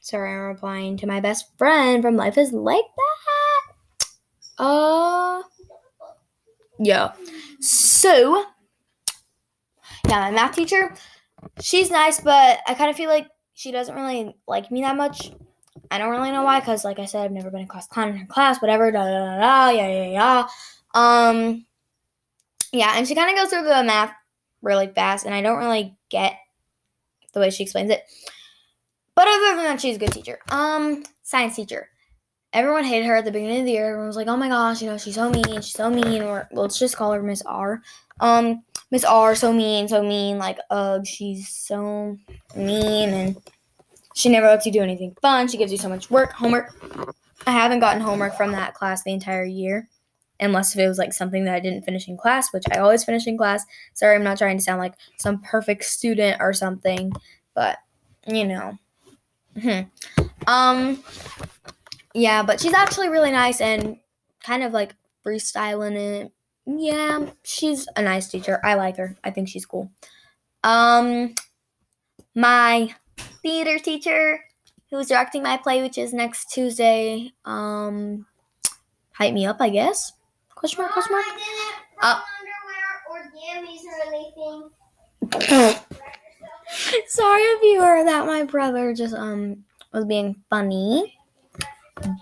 sorry, 0.00 0.32
I'm 0.32 0.48
replying 0.48 0.96
to 0.98 1.06
my 1.06 1.20
best 1.20 1.46
friend 1.58 2.02
from 2.02 2.16
Life 2.16 2.38
is 2.38 2.52
Like 2.52 2.84
That. 2.96 4.06
Uh, 4.64 5.42
yeah. 6.78 7.12
So, 7.60 8.44
yeah, 10.08 10.20
my 10.20 10.30
math 10.30 10.54
teacher, 10.54 10.94
she's 11.60 11.90
nice, 11.90 12.20
but 12.20 12.60
I 12.66 12.74
kind 12.74 12.90
of 12.90 12.96
feel 12.96 13.08
like 13.08 13.26
she 13.54 13.72
doesn't 13.72 13.94
really 13.94 14.36
like 14.46 14.70
me 14.70 14.82
that 14.82 14.96
much. 14.96 15.32
I 15.90 15.98
don't 15.98 16.10
really 16.10 16.30
know 16.30 16.42
why, 16.42 16.60
because 16.60 16.84
like 16.84 16.98
I 16.98 17.04
said, 17.04 17.24
I've 17.24 17.32
never 17.32 17.50
been 17.50 17.62
in 17.62 17.68
class 17.68 17.86
clown 17.86 18.08
in 18.08 18.16
her 18.16 18.26
class, 18.26 18.60
whatever, 18.60 18.90
da 18.90 19.04
da 19.04 19.10
da 19.10 19.38
da, 19.38 19.70
yeah, 19.70 19.88
yeah, 19.88 20.06
yeah. 20.06 20.46
Um, 20.94 21.66
yeah, 22.72 22.94
and 22.96 23.06
she 23.06 23.14
kind 23.14 23.30
of 23.30 23.36
goes 23.36 23.50
through 23.50 23.64
the 23.64 23.82
math 23.84 24.12
really 24.62 24.88
fast, 24.88 25.24
and 25.26 25.34
I 25.34 25.42
don't 25.42 25.58
really 25.58 25.96
get 26.08 26.36
the 27.34 27.40
way 27.40 27.50
she 27.50 27.62
explains 27.62 27.90
it. 27.90 28.04
But 29.14 29.28
other 29.28 29.56
than 29.56 29.64
that, 29.64 29.80
she's 29.80 29.96
a 29.96 29.98
good 29.98 30.12
teacher. 30.12 30.38
Um, 30.50 31.04
science 31.22 31.56
teacher. 31.56 31.88
Everyone 32.52 32.84
hated 32.84 33.06
her 33.06 33.16
at 33.16 33.24
the 33.24 33.32
beginning 33.32 33.60
of 33.60 33.66
the 33.66 33.72
year. 33.72 33.86
Everyone 33.86 34.06
was 34.06 34.16
like, 34.16 34.28
"Oh 34.28 34.36
my 34.36 34.48
gosh, 34.48 34.80
you 34.80 34.88
know, 34.88 34.96
she's 34.96 35.16
so 35.16 35.28
mean. 35.28 35.60
She's 35.60 35.72
so 35.72 35.90
mean." 35.90 36.22
Or 36.22 36.48
let's 36.52 36.78
just 36.78 36.96
call 36.96 37.12
her 37.12 37.22
Miss 37.22 37.42
R. 37.42 37.82
Um, 38.20 38.62
Miss 38.90 39.04
R, 39.04 39.34
so 39.34 39.52
mean, 39.52 39.88
so 39.88 40.02
mean. 40.02 40.38
Like, 40.38 40.58
ugh, 40.70 41.04
she's 41.06 41.48
so 41.48 42.16
mean, 42.54 43.08
and 43.10 43.36
she 44.14 44.28
never 44.28 44.46
lets 44.46 44.66
you 44.66 44.72
do 44.72 44.82
anything 44.82 45.16
fun. 45.20 45.48
She 45.48 45.56
gives 45.56 45.72
you 45.72 45.78
so 45.78 45.88
much 45.88 46.10
work, 46.10 46.32
homework. 46.32 46.72
I 47.46 47.50
haven't 47.50 47.80
gotten 47.80 48.00
homework 48.00 48.36
from 48.36 48.52
that 48.52 48.74
class 48.74 49.02
the 49.02 49.12
entire 49.12 49.44
year 49.44 49.88
unless 50.40 50.74
if 50.74 50.80
it 50.80 50.88
was 50.88 50.98
like 50.98 51.12
something 51.12 51.44
that 51.44 51.54
I 51.54 51.60
didn't 51.60 51.84
finish 51.84 52.08
in 52.08 52.16
class, 52.16 52.52
which 52.52 52.64
I 52.72 52.78
always 52.78 53.04
finish 53.04 53.26
in 53.26 53.36
class. 53.36 53.64
Sorry, 53.94 54.16
I'm 54.16 54.24
not 54.24 54.38
trying 54.38 54.58
to 54.58 54.64
sound 54.64 54.80
like 54.80 54.94
some 55.18 55.40
perfect 55.42 55.84
student 55.84 56.40
or 56.40 56.52
something, 56.52 57.12
but 57.54 57.78
you 58.26 58.46
know. 58.46 58.78
Hmm. 59.60 59.80
Um 60.46 61.02
yeah, 62.14 62.42
but 62.42 62.60
she's 62.60 62.74
actually 62.74 63.08
really 63.08 63.30
nice 63.30 63.60
and 63.60 63.96
kind 64.42 64.62
of 64.62 64.72
like 64.72 64.94
freestyling 65.24 65.96
it. 65.96 66.32
Yeah, 66.66 67.30
she's 67.44 67.86
a 67.96 68.02
nice 68.02 68.28
teacher. 68.28 68.60
I 68.64 68.74
like 68.74 68.96
her. 68.96 69.16
I 69.22 69.30
think 69.30 69.48
she's 69.48 69.66
cool. 69.66 69.90
Um 70.64 71.34
my 72.34 72.94
theater 73.42 73.78
teacher 73.78 74.40
who's 74.90 75.06
directing 75.06 75.42
my 75.42 75.56
play 75.56 75.82
which 75.82 75.98
is 75.98 76.12
next 76.12 76.50
Tuesday 76.50 77.30
um 77.44 78.26
hype 79.12 79.32
me 79.32 79.46
up, 79.46 79.58
I 79.60 79.70
guess. 79.70 80.12
Question 80.64 80.82
mark? 80.82 80.92
Question 80.94 81.12
mark? 81.12 81.26
Uh, 82.00 82.20
Sorry 87.06 87.42
if 87.42 87.62
you 87.62 87.82
heard 87.82 88.06
that 88.06 88.24
my 88.26 88.44
brother 88.44 88.94
just 88.94 89.14
um 89.14 89.64
was 89.92 90.06
being 90.06 90.36
funny. 90.48 91.18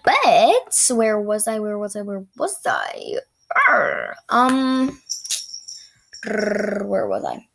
But 0.03 0.91
where 0.91 1.21
was 1.21 1.47
I? 1.47 1.61
Where 1.61 1.79
was 1.79 1.95
I? 1.95 2.03
Where 2.03 2.25
was 2.37 2.59
I? 2.67 3.19
Arr, 3.69 4.17
um 4.29 5.01
where 6.27 7.07
was 7.07 7.25
I? 7.25 7.47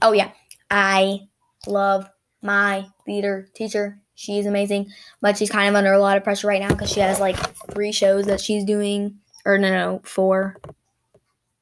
Oh 0.00 0.12
yeah. 0.12 0.30
I 0.70 1.28
love 1.66 2.08
my 2.40 2.86
theater 3.04 3.50
teacher. 3.52 4.00
She's 4.14 4.46
amazing, 4.46 4.90
but 5.20 5.36
she's 5.36 5.50
kind 5.50 5.68
of 5.68 5.74
under 5.74 5.92
a 5.92 6.00
lot 6.00 6.16
of 6.16 6.24
pressure 6.24 6.48
right 6.48 6.62
now 6.62 6.70
because 6.70 6.90
she 6.90 7.00
has 7.00 7.20
like 7.20 7.36
three 7.74 7.92
shows 7.92 8.24
that 8.24 8.40
she's 8.40 8.64
doing 8.64 9.18
or 9.48 9.56
no, 9.56 9.70
no, 9.70 10.00
four. 10.04 10.58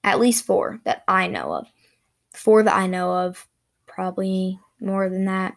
At 0.02 0.18
least 0.18 0.44
four 0.44 0.80
that 0.84 1.04
I 1.06 1.28
know 1.28 1.52
of. 1.52 1.68
Four 2.34 2.64
that 2.64 2.76
I 2.76 2.88
know 2.88 3.12
of. 3.12 3.46
Probably 3.86 4.58
more 4.80 5.08
than 5.08 5.26
that. 5.26 5.54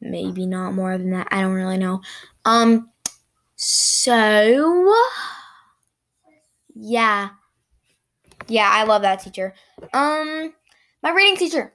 Maybe 0.00 0.46
not 0.46 0.72
more 0.72 0.96
than 0.96 1.10
that. 1.10 1.28
I 1.30 1.42
don't 1.42 1.52
really 1.52 1.76
know. 1.76 2.00
Um, 2.46 2.88
so 3.56 4.94
yeah. 6.74 7.28
Yeah, 8.46 8.70
I 8.72 8.84
love 8.84 9.02
that 9.02 9.20
teacher. 9.20 9.52
Um, 9.92 10.54
my 11.02 11.10
reading 11.10 11.36
teacher. 11.36 11.74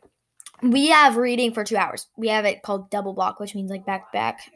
We 0.63 0.87
have 0.87 1.17
reading 1.17 1.53
for 1.53 1.63
two 1.63 1.77
hours. 1.77 2.07
We 2.17 2.29
have 2.29 2.45
it 2.45 2.63
called 2.63 2.89
double 2.89 3.13
block, 3.13 3.39
which 3.39 3.53
means 3.53 3.69
like 3.69 3.85
back 3.85 4.11
to 4.11 4.15
back 4.15 4.49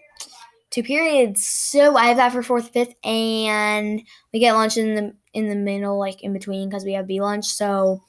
two 0.70 0.84
periods. 0.84 1.46
So 1.46 1.96
I 1.96 2.08
have 2.08 2.18
that 2.18 2.32
for 2.32 2.44
fourth, 2.44 2.70
fifth, 2.70 2.94
and 3.04 4.02
we 4.34 4.40
get 4.40 4.54
lunch 4.54 4.78
in 4.78 4.96
the 4.96 5.14
in 5.34 5.50
the 5.50 5.56
middle, 5.56 6.00
like 6.00 6.24
in 6.24 6.34
between, 6.34 6.70
because 6.70 6.84
we 6.84 6.94
have 6.94 7.08
B 7.08 7.22
lunch. 7.22 7.46
So 7.46 8.02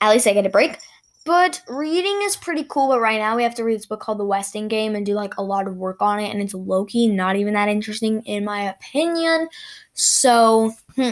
at 0.00 0.10
least 0.10 0.26
I 0.26 0.32
get 0.32 0.46
a 0.46 0.50
break. 0.50 0.78
But 1.24 1.62
reading 1.68 2.18
is 2.22 2.36
pretty 2.36 2.64
cool. 2.68 2.88
But 2.88 3.00
right 3.00 3.18
now 3.18 3.36
we 3.36 3.44
have 3.44 3.54
to 3.54 3.64
read 3.64 3.76
this 3.76 3.86
book 3.86 4.00
called 4.00 4.18
The 4.18 4.24
Westing 4.24 4.68
Game 4.68 4.96
and 4.96 5.06
do 5.06 5.14
like 5.14 5.36
a 5.36 5.42
lot 5.42 5.68
of 5.68 5.76
work 5.76 6.02
on 6.02 6.20
it, 6.20 6.30
and 6.30 6.42
it's 6.42 6.54
low 6.54 6.84
key, 6.84 7.08
not 7.08 7.36
even 7.36 7.54
that 7.54 7.68
interesting 7.68 8.22
in 8.22 8.44
my 8.44 8.70
opinion. 8.70 9.48
So 9.94 10.72
hmm, 10.96 11.10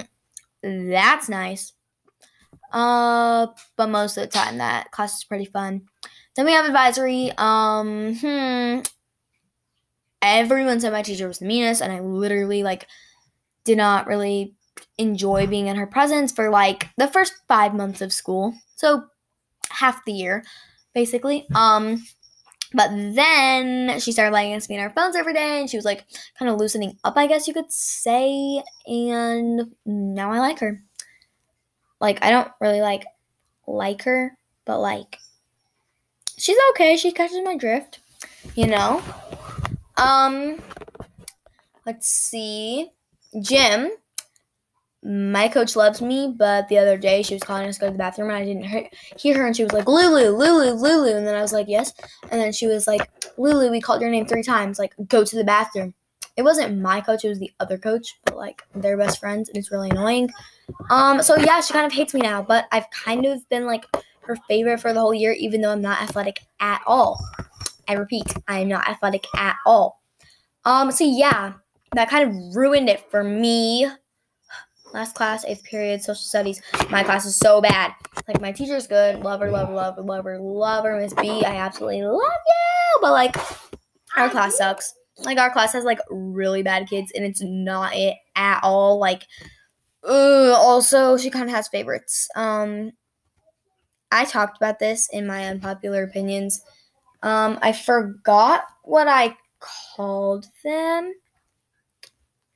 that's 0.62 1.28
nice. 1.28 1.72
Uh, 2.72 3.48
but 3.76 3.88
most 3.88 4.16
of 4.16 4.22
the 4.22 4.28
time 4.28 4.58
that 4.58 4.90
class 4.92 5.18
is 5.18 5.24
pretty 5.24 5.44
fun. 5.44 5.82
Then 6.36 6.44
we 6.44 6.52
have 6.52 6.64
advisory. 6.64 7.32
Um, 7.36 8.14
hmm. 8.14 8.80
Everyone 10.22 10.80
said 10.80 10.92
my 10.92 11.02
teacher 11.02 11.28
was 11.28 11.38
the 11.38 11.46
meanest, 11.46 11.80
and 11.82 11.92
I 11.92 12.00
literally 12.00 12.62
like 12.62 12.86
did 13.64 13.76
not 13.76 14.06
really 14.06 14.54
enjoy 14.98 15.46
being 15.46 15.66
in 15.66 15.76
her 15.76 15.86
presence 15.86 16.32
for 16.32 16.50
like 16.50 16.88
the 16.96 17.08
first 17.08 17.34
five 17.48 17.74
months 17.74 18.00
of 18.00 18.12
school. 18.12 18.54
So 18.76 19.04
half 19.70 20.04
the 20.04 20.12
year, 20.12 20.44
basically. 20.94 21.46
Um, 21.54 22.02
but 22.72 22.90
then 22.90 23.98
she 23.98 24.12
started 24.12 24.32
letting 24.32 24.54
us 24.54 24.66
be 24.66 24.76
on 24.76 24.80
our 24.80 24.90
phones 24.90 25.16
every 25.16 25.34
day, 25.34 25.60
and 25.60 25.68
she 25.70 25.76
was 25.76 25.84
like 25.84 26.04
kind 26.38 26.50
of 26.50 26.58
loosening 26.58 26.96
up, 27.02 27.14
I 27.16 27.26
guess 27.26 27.48
you 27.48 27.54
could 27.54 27.72
say. 27.72 28.62
And 28.86 29.74
now 29.84 30.32
I 30.32 30.38
like 30.38 30.60
her. 30.60 30.82
Like 32.00 32.22
I 32.24 32.30
don't 32.30 32.50
really 32.60 32.80
like 32.80 33.04
like 33.66 34.02
her, 34.02 34.36
but 34.64 34.78
like 34.78 35.18
she's 36.38 36.56
okay. 36.70 36.96
She 36.96 37.12
catches 37.12 37.42
my 37.44 37.56
drift, 37.56 38.00
you 38.54 38.66
know. 38.66 39.02
Um, 40.00 40.60
let's 41.86 42.08
see, 42.08 42.88
gym 43.42 43.90
my 45.02 45.48
coach 45.48 45.76
loves 45.76 46.02
me, 46.02 46.34
but 46.36 46.68
the 46.68 46.76
other 46.76 46.98
day 46.98 47.22
she 47.22 47.34
was 47.34 47.42
calling 47.42 47.66
us 47.66 47.76
to 47.76 47.80
go 47.80 47.86
to 47.86 47.92
the 47.92 47.98
bathroom 47.98 48.28
and 48.28 48.36
I 48.36 48.44
didn't 48.44 48.88
hear 49.18 49.38
her 49.38 49.46
and 49.46 49.56
she 49.56 49.64
was 49.64 49.72
like, 49.72 49.88
Lulu, 49.88 50.36
Lulu, 50.36 50.72
Lulu. 50.72 51.16
And 51.16 51.26
then 51.26 51.34
I 51.34 51.40
was 51.40 51.54
like, 51.54 51.68
yes. 51.68 51.94
And 52.30 52.40
then 52.40 52.52
she 52.52 52.66
was 52.66 52.86
like, 52.86 53.10
Lulu, 53.38 53.70
we 53.70 53.80
called 53.80 54.02
your 54.02 54.10
name 54.10 54.26
three 54.26 54.42
times. 54.42 54.78
Like, 54.78 54.94
go 55.08 55.24
to 55.24 55.36
the 55.36 55.44
bathroom. 55.44 55.94
It 56.36 56.42
wasn't 56.42 56.80
my 56.80 57.00
coach, 57.00 57.24
it 57.24 57.28
was 57.28 57.38
the 57.38 57.52
other 57.60 57.78
coach, 57.78 58.18
but 58.24 58.36
like 58.36 58.62
they're 58.74 58.96
best 58.96 59.20
friends 59.20 59.48
and 59.48 59.58
it's 59.58 59.72
really 59.72 59.90
annoying. 59.90 60.30
Um, 60.90 61.22
so 61.22 61.36
yeah, 61.36 61.60
she 61.60 61.72
kind 61.72 61.86
of 61.86 61.92
hates 61.92 62.14
me 62.14 62.20
now, 62.20 62.42
but 62.42 62.66
I've 62.70 62.88
kind 62.90 63.26
of 63.26 63.46
been 63.48 63.66
like 63.66 63.84
her 64.22 64.36
favorite 64.48 64.80
for 64.80 64.92
the 64.92 65.00
whole 65.00 65.14
year, 65.14 65.32
even 65.32 65.60
though 65.60 65.72
I'm 65.72 65.82
not 65.82 66.00
athletic 66.00 66.40
at 66.60 66.82
all. 66.86 67.20
I 67.90 67.94
repeat, 67.94 68.32
I 68.46 68.60
am 68.60 68.68
not 68.68 68.88
athletic 68.88 69.26
at 69.36 69.56
all. 69.66 70.00
Um, 70.64 70.92
so 70.92 71.02
yeah, 71.02 71.54
that 71.96 72.08
kind 72.08 72.28
of 72.28 72.54
ruined 72.54 72.88
it 72.88 73.10
for 73.10 73.24
me 73.24 73.88
last 74.92 75.16
class, 75.16 75.44
eighth 75.44 75.64
period, 75.64 76.02
social 76.02 76.22
studies. 76.22 76.62
My 76.88 77.02
class 77.02 77.26
is 77.26 77.36
so 77.36 77.60
bad. 77.60 77.92
Like 78.28 78.40
my 78.40 78.52
teacher's 78.52 78.86
good, 78.86 79.24
love 79.24 79.40
her, 79.40 79.50
love 79.50 79.68
her, 79.68 79.74
love 79.74 79.96
her, 79.96 80.02
love 80.02 80.24
her, 80.24 80.38
love 80.38 80.84
her, 80.84 81.00
Miss 81.00 81.14
B. 81.14 81.44
I 81.44 81.56
absolutely 81.56 82.02
love 82.02 82.14
you. 82.14 82.98
But 83.00 83.10
like 83.10 83.36
our 84.16 84.28
class 84.28 84.56
sucks. 84.56 84.94
Like 85.18 85.38
our 85.38 85.50
class 85.50 85.72
has 85.72 85.84
like 85.84 85.98
really 86.10 86.62
bad 86.62 86.88
kids, 86.88 87.12
and 87.14 87.24
it's 87.24 87.42
not 87.42 87.94
it 87.94 88.16
at 88.36 88.60
all. 88.62 88.98
Like, 88.98 89.26
also 90.04 91.16
she 91.16 91.28
kind 91.28 91.44
of 91.48 91.54
has 91.54 91.68
favorites. 91.68 92.28
Um, 92.36 92.92
I 94.12 94.24
talked 94.24 94.56
about 94.56 94.78
this 94.78 95.08
in 95.12 95.26
my 95.26 95.46
unpopular 95.46 96.04
opinions. 96.04 96.62
Um, 97.22 97.58
I 97.62 97.72
forgot 97.72 98.64
what 98.82 99.08
I 99.08 99.36
called 99.60 100.46
them. 100.64 101.12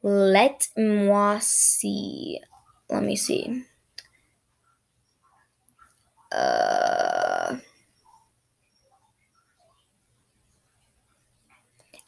Let 0.03 0.69
moi 0.77 1.39
see. 1.41 2.41
Let 2.91 3.03
me 3.03 3.17
see. 3.17 3.65
Uh, 6.33 7.57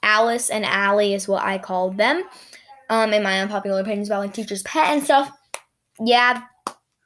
Alice 0.02 0.50
and 0.50 0.64
Allie 0.64 1.14
is 1.14 1.28
what 1.28 1.42
I 1.42 1.58
called 1.58 1.96
them. 1.96 2.22
Um, 2.88 3.12
in 3.12 3.22
my 3.22 3.40
unpopular 3.40 3.80
opinions 3.80 4.08
about 4.08 4.20
like 4.20 4.34
teacher's 4.34 4.62
pet 4.62 4.94
and 4.94 5.02
stuff. 5.02 5.30
Yeah, 6.00 6.42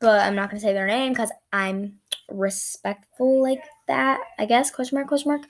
but 0.01 0.21
I'm 0.21 0.35
not 0.35 0.51
gonna 0.51 0.61
say 0.61 0.73
their 0.73 0.87
name 0.87 1.13
because 1.13 1.33
I'm 1.53 1.99
respectful 2.31 3.43
like 3.43 3.61
that. 3.91 4.21
I 4.39 4.47
guess 4.47 4.71
question 4.71 4.97
mark 4.97 5.09
question 5.09 5.33
mark. 5.33 5.43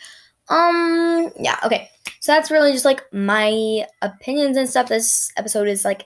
Um, 0.48 1.30
yeah, 1.38 1.58
okay. 1.64 1.88
So 2.20 2.32
that's 2.32 2.50
really 2.50 2.72
just 2.72 2.84
like 2.84 3.02
my 3.12 3.86
opinions 4.02 4.56
and 4.56 4.68
stuff. 4.68 4.88
This 4.88 5.32
episode 5.36 5.68
is 5.68 5.84
like 5.84 6.04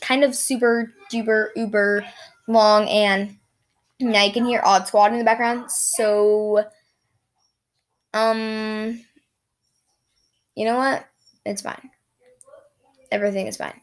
kind 0.00 0.24
of 0.24 0.34
super 0.34 0.92
duper 1.12 1.48
uber 1.56 2.04
long 2.48 2.88
and 2.88 3.36
now 4.00 4.24
you 4.24 4.32
can 4.32 4.44
hear 4.44 4.62
Odd 4.64 4.88
Squad 4.88 5.12
in 5.12 5.18
the 5.18 5.24
background. 5.24 5.70
So 5.70 6.64
um 8.14 9.00
you 10.56 10.64
know 10.64 10.76
what? 10.76 11.06
It's 11.44 11.62
fine. 11.62 11.90
Everything 13.12 13.46
is 13.46 13.56
fine. 13.56 13.80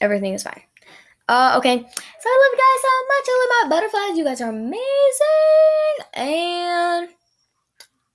Everything 0.00 0.34
is 0.34 0.42
fine. 0.42 0.62
Uh, 1.28 1.54
okay. 1.58 1.76
So 1.76 2.26
I 2.26 2.36
love 2.40 2.52
you 2.52 2.58
guys 2.64 2.80
so 2.82 2.92
much. 3.12 3.26
I 3.28 3.34
love 3.38 3.50
my 3.52 3.76
butterflies. 3.76 4.18
You 4.18 4.24
guys 4.24 4.40
are 4.40 4.50
amazing. 4.50 6.04
And 6.14 7.08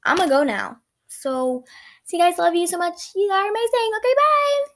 I'm 0.06 0.18
gonna 0.18 0.30
go 0.30 0.44
now. 0.44 0.78
So, 1.08 1.64
see 2.04 2.18
you 2.18 2.24
guys. 2.24 2.38
Love 2.38 2.56
you 2.56 2.68
so 2.68 2.78
much. 2.78 3.12
You 3.16 3.30
are 3.32 3.50
amazing. 3.50 3.92
Okay, 3.98 4.14
bye. 4.16 4.73